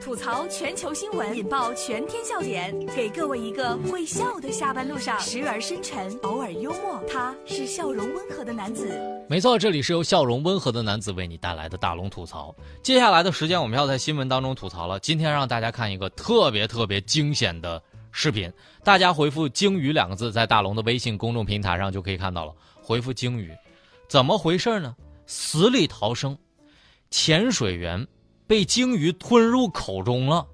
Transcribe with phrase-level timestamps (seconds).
[0.00, 7.02] 吐槽全球新闻，引爆全天笑点，给各位一个会笑的下班路上，时而深沉，偶尔幽默。
[7.10, 8.98] 他是笑容温和的男子。
[9.28, 12.54] 没错，这里是由笑容温和的男子为你带来的大龙吐槽。
[12.82, 14.98] 接下来的时间，我们要在新闻当中吐槽了。
[15.00, 18.50] 今天让大家看一个特别特别惊险的视频，
[18.82, 22.54] 大家回复“鲸鱼”两个字，在大龙的微信公众平台上就可以看到了。
[22.82, 23.52] 回复“鲸鱼”，
[24.08, 24.94] 怎么回事呢？
[25.26, 26.36] 死里逃生，
[27.10, 28.06] 潜水员。
[28.46, 30.46] 被鲸鱼吞入口中了，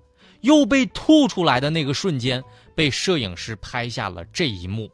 [0.43, 2.43] 又被吐出来的那个瞬间，
[2.75, 4.91] 被摄影师拍下了这一幕。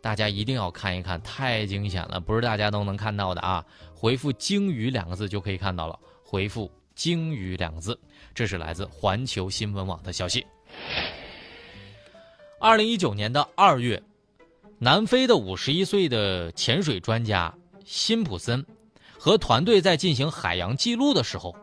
[0.00, 3.64] 大家一定要看一看，太惊险了，不是大家都能看到的啊！
[3.94, 5.98] 回复“鲸鱼”两个字就可以看到了。
[6.22, 7.98] 回复“鲸鱼”两个字，
[8.34, 10.46] 这是来自环球新闻网的消息。
[12.60, 14.02] 二零一九年的二月，
[14.78, 17.54] 南非的五十一岁的潜水专家
[17.84, 18.64] 辛普森
[19.18, 21.54] 和团队在进行海洋记录的时候。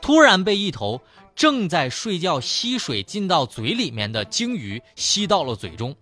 [0.00, 1.00] 突然被一头
[1.34, 5.94] 正在睡觉吸水进到嘴里面的鲸鱼吸到了嘴中，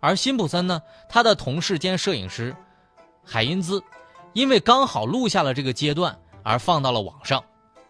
[0.00, 2.54] 而辛普森呢，他的同事兼摄影师
[3.24, 3.82] 海因兹，
[4.32, 7.42] 因为刚好录下了这个阶段而放到了网上。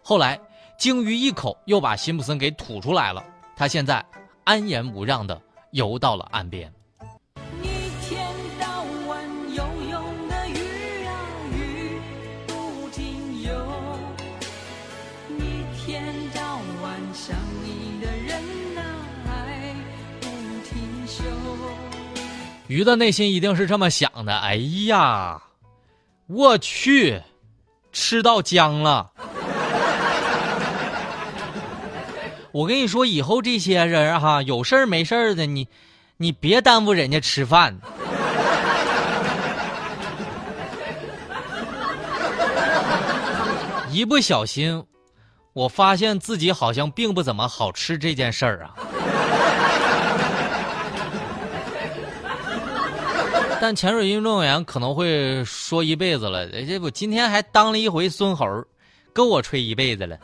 [0.03, 0.39] 后来
[0.77, 3.23] 鲸鱼一口又把辛普森给吐出来了，
[3.55, 4.05] 他现在
[4.43, 6.71] 安然无恙的游到了岸边。
[22.71, 24.55] 鱼的内心一定是这么想的：哎
[24.85, 25.41] 呀，
[26.27, 27.21] 我去，
[27.91, 29.11] 吃到姜了！
[32.53, 35.67] 我跟你说，以后这些人哈，有事儿没事儿的，你，
[36.15, 37.77] 你别耽误人家吃饭。
[43.89, 44.81] 一不小心，
[45.51, 48.73] 我发现自己好像并不怎么好吃这件事儿啊。
[53.61, 58.43] 但潜水运动员可能会说一辈子了，这不今天还当了一回孙猴，
[59.13, 60.17] 够我吹一辈子了。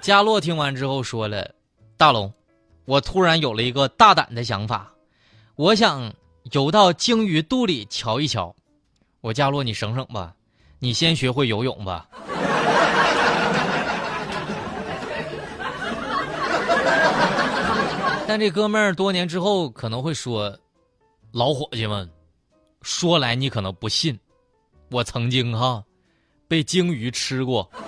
[0.00, 1.50] 加洛听完之后说了
[1.98, 2.32] ：“大龙，
[2.84, 4.88] 我突然有了一个大胆的想法，
[5.56, 6.14] 我想
[6.52, 8.54] 游到鲸鱼肚里瞧一瞧。”
[9.20, 10.32] 我加洛，你省省吧，
[10.78, 12.08] 你先学会游泳吧。
[18.30, 20.56] 但这哥们儿多年之后可能会说
[21.34, 22.08] ：“老伙计们，
[22.80, 24.16] 说来你可能不信，
[24.92, 25.82] 我曾经哈
[26.46, 27.68] 被鲸鱼吃过。”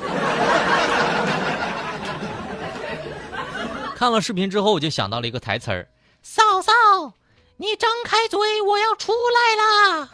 [3.95, 5.89] 看了视频之后，我就想到了一个台词儿
[6.23, 6.73] ：“嫂嫂，
[7.57, 10.09] 你张开嘴，我要出来啦！”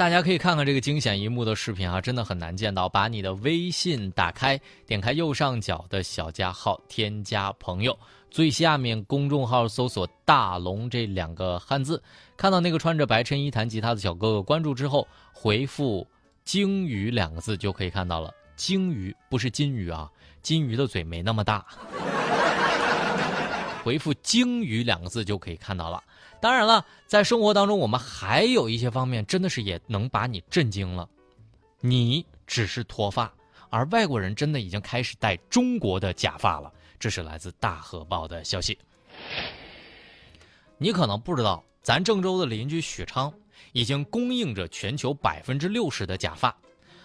[0.00, 2.88] 大家可以看看这个惊险一幕的视频啊，真的很难见到。
[2.88, 7.94] 把你的微信打开，点开右上角的小加号，添加朋友，
[8.30, 12.02] 最下面公众号搜索“大龙”这两个汉字，
[12.34, 16.06] 看到那个穿着白衬衣弹吉他的小哥哥，关注之后回复
[16.46, 18.32] “鲸鱼”两个字就可以看到了。
[18.56, 20.10] 鲸鱼不是金鱼啊，
[20.40, 21.66] 金鱼的嘴没那么大。
[23.82, 26.02] 回复“鲸鱼”两个字就可以看到了。
[26.40, 31.08] 当然了，在生活当中，我们还有一些方面真的是也能把你震惊了。
[31.80, 33.32] 你只是脱发，
[33.68, 36.72] 而外国人真的已经开始戴中国的假发了。
[36.98, 38.78] 这是来自大河报的消息。
[40.78, 43.32] 你可能不知道，咱郑州的邻居许昌
[43.72, 46.54] 已经供应着全球百分之六十的假发。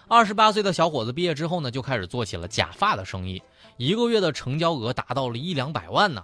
[0.08, 3.42] 二十八岁的小伙子毕业之后呢，就开始做起了假发的生意，
[3.78, 6.24] 一个月的成交额达到了一两百万呢。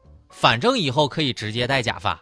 [0.41, 2.19] 反正以后可以直接戴假发，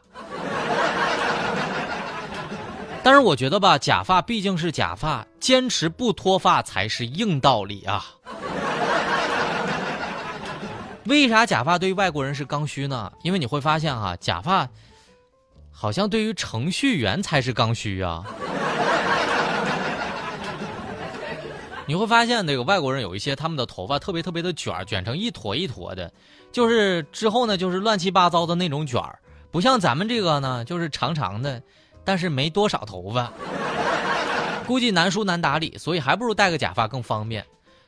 [3.02, 8.06] 但是我觉得吧，假发毕竟是假发，坚持不脱发才是硬道理啊。
[11.06, 13.10] 为啥假发对于外国人是刚需呢？
[13.24, 14.68] 因为你会发现哈，假发
[15.72, 18.26] 好像对于程序员才是刚需啊。
[21.90, 26.14] 你会发现，那个外国人有一些他们的头发特别特别的卷，卷成一坨一坨的，
[26.52, 29.18] 就是之后呢，就是乱七八糟的那种卷儿，
[29.50, 31.60] 不像咱们这个呢，就是长长的，
[32.06, 33.34] 但是没多少头发。
[34.68, 37.44] 估计难梳难打理，所以还不如戴个假发更方便。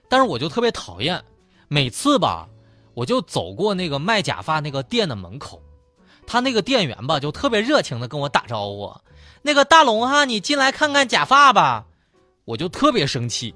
[0.09, 1.23] 但是我就特别讨厌，
[1.67, 2.47] 每次吧，
[2.95, 5.61] 我就走过那个卖假发那个店的门口，
[6.25, 8.95] 他那个店员吧就特别热情的跟我打招呼，
[9.43, 11.85] 那个大龙哈，你进来看看假发吧，
[12.45, 13.53] 我就特别生气。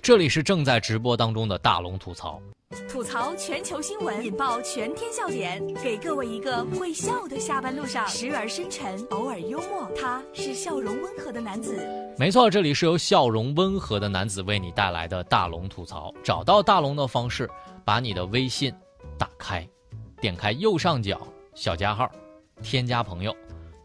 [0.00, 2.40] 这里是正在直播当中的大龙吐槽，
[2.88, 9.90] 吐槽全球新闻，引爆全天笑点，给各位一个会笑的下班路上，时而深沉，偶尔幽默。
[10.00, 11.76] 他是笑容温和的男子。
[12.16, 16.14] 没错，这里是由笑容温和的男子为你带来的大龙吐槽。
[16.22, 17.50] 找到大龙的方式，
[17.84, 18.72] 把你的微信
[19.18, 19.68] 打开，
[20.20, 21.20] 点开右上角
[21.56, 22.08] 小加号，
[22.62, 23.34] 添加朋友，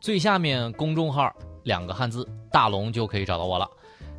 [0.02, 1.34] 最下面公众号
[1.64, 3.68] 两个汉字大龙就可以找到我了。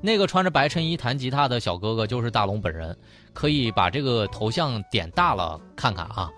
[0.01, 2.97] 那个穿着白衬衣弹吉他的小哥哥就是大龙本人，
[3.35, 6.31] 可以把这个头像点大了看看啊！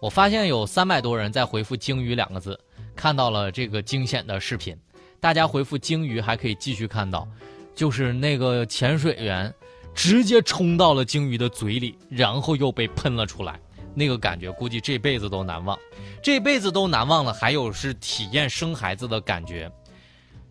[0.00, 2.58] 我发现有三百多人在回复“鲸鱼”两个字，
[2.96, 4.74] 看到了这个惊险的视频。
[5.20, 7.28] 大家回复“鲸鱼”还可以继续看到，
[7.74, 9.52] 就是那个潜水员
[9.94, 13.60] 直接冲到了鲸鱼的嘴里，然后又被喷了出来，
[13.94, 15.78] 那个感觉估计这辈子都难忘。
[16.22, 19.70] 这辈子都难忘了，还有是体验生孩子的感觉，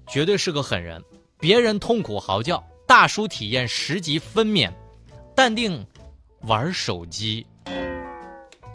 [0.08, 1.04] 绝对是个狠人。
[1.40, 4.72] 别人痛苦嚎叫，大叔体验十级分娩，
[5.36, 5.86] 淡定
[6.42, 7.46] 玩手机。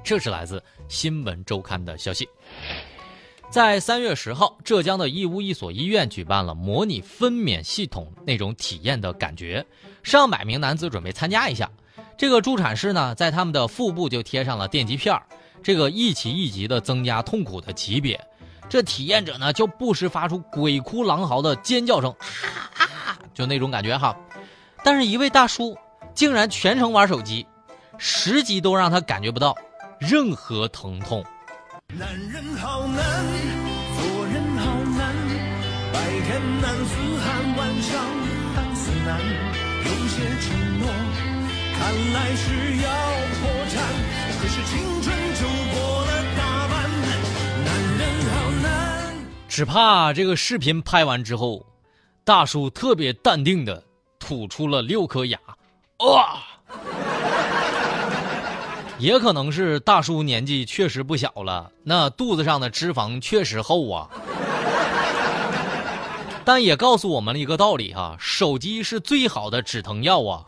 [0.02, 0.58] 这是来自
[0.88, 2.28] 《新闻周刊》的消息。
[3.48, 9.64] 在三月十号，浙江的义乌一所医院举办了模拟分娩系统那种体验的感觉，
[10.02, 11.70] 上百名男子准备参加一下。
[12.16, 15.20] 这个助产士呢，在他们的腹部就贴上了电极片
[15.62, 18.18] 这个一级一级的增加痛苦的级别。
[18.68, 24.16] 这体验者呢，就不时发出鬼哭狼嚎的尖叫声，啊啊，就那种感觉哈。
[24.82, 25.76] 但是，一位大叔
[26.14, 27.46] 竟然全程玩手机，
[27.98, 29.54] 十级都让他感觉不到
[29.98, 31.24] 任何疼痛。
[31.96, 33.04] 男人好难，
[33.96, 35.14] 做人好难，
[35.92, 38.04] 白天难似寒，晚上
[38.54, 39.20] 寒似难。
[39.84, 40.88] 有些承诺，
[41.78, 42.88] 看来是要
[43.40, 43.74] 破产，
[44.40, 45.42] 可是青春就
[45.72, 46.74] 过了大半。
[47.64, 47.68] 男
[47.98, 48.00] 人
[48.30, 48.66] 好难
[49.48, 51.64] 只怕这个视频拍完之后，
[52.24, 53.82] 大叔特别淡定的
[54.18, 55.38] 吐出了六颗牙，
[55.98, 56.38] 哇！
[58.98, 64.08] 也可能是大叔年纪确实不小了，那肚子上的脂肪确实厚啊。
[66.46, 70.44] 但也告诉我们了一个道理哈，手机是最好的止疼药啊。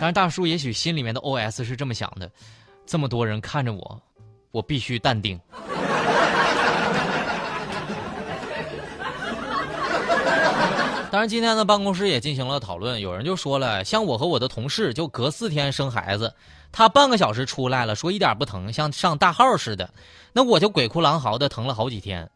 [0.00, 2.30] 但是大叔也许心里面的 OS 是这么想的：
[2.86, 4.00] 这么多人看着我，
[4.52, 5.40] 我必须淡定。
[11.10, 13.00] 当然，今天的办公室也进行了讨论。
[13.00, 16.32] 有人就说了，像我和我的同事就隔四天生孩子，
[16.70, 19.88] 他半个小时出来了，说一点不疼，像上大号似的。
[20.32, 22.28] 那我就鬼哭狼嚎的疼了好几天。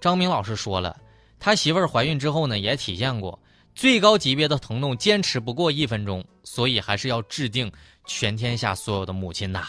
[0.00, 0.96] 张明老师说了，
[1.38, 3.38] 他媳妇儿怀孕之后呢，也体现过
[3.80, 7.72] 最高级别的疼痛，坚持不过一分钟，所以还是要致敬
[8.04, 9.68] 全天下所有的母亲呐。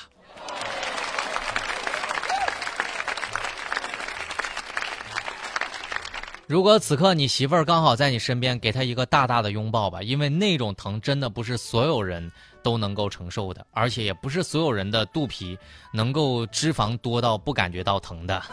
[6.45, 12.29] 如果此刻你媳妇儿刚好在你身边，给她一个大大的拥抱吧，因为那种疼真的不是所有人
[12.61, 15.57] 都能够承受的，而且也不是所有人的肚皮
[15.93, 18.43] 能够脂肪多到不感觉到疼的。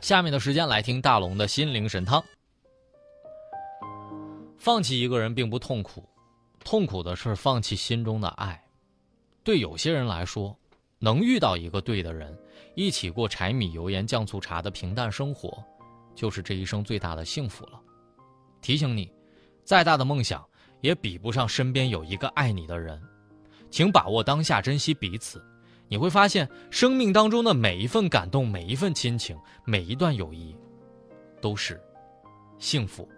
[0.00, 2.22] 下面的时间来听大龙的心灵神汤。
[4.56, 6.08] 放弃一个人并不痛苦，
[6.64, 8.62] 痛苦的是放弃心中的爱。
[9.44, 10.56] 对有些人来说，
[10.98, 12.36] 能遇到一个对的人。
[12.76, 15.62] 一起过柴米油盐酱醋茶的平淡生活，
[16.14, 17.80] 就是这一生最大的幸福了。
[18.62, 19.12] 提醒你，
[19.64, 20.46] 再大的梦想
[20.80, 23.00] 也比不上身边有一个爱你的人。
[23.70, 25.44] 请把握当下，珍惜彼此，
[25.90, 30.54] 你会发现生命当中的每一份感动、每一份亲情、每一段友谊，
[31.40, 31.80] 都是
[32.58, 33.08] 幸福。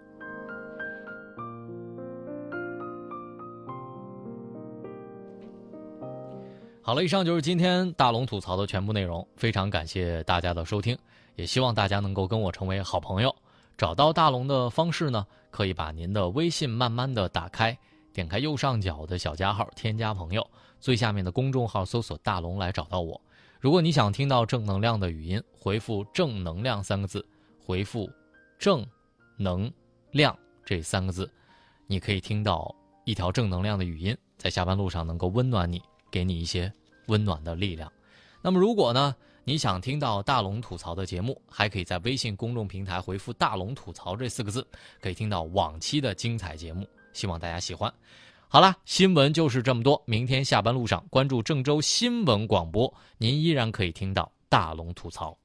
[6.81, 9.29] 好了，以上就是今天大龙吐槽的全部内容。
[9.37, 10.97] 非常感谢大家的收听，
[11.37, 13.37] 也希望大家能够跟我成为好朋友。
[13.77, 17.79] 找到大龙的方式呢，可以把您的微信慢慢的打开，
[18.13, 20.49] 点开右上角的小加号，添加朋友，
[20.81, 23.21] 最下面的公众号搜索大龙来找到我。
[23.61, 27.25] 如果你想听到正能量的语音，回复“正能量”三个字，
[27.65, 28.11] 回复
[28.59, 28.87] “正
[29.37, 29.73] 能
[30.11, 31.31] 量”这三个字，
[31.87, 35.81] 你可以听到一条正能量的语音，在下班路上能够温暖你。
[36.13, 36.71] 给你一些
[37.07, 37.91] 温暖的力量。
[38.43, 44.63] 那么，如果呢，你想听到大龙吐槽的节目，还可以在微信公众平台回复“大龙吐槽”这四个字，
[45.01, 46.87] 可以听到往期的精彩节目。
[47.13, 47.93] 希望大家喜欢。
[48.49, 50.03] 好啦，新闻就是这么多。
[50.07, 55.37] 明天下班路上关注郑州新闻广播，您依然可以听到大龙吐槽。